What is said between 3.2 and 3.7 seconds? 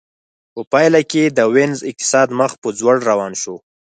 شو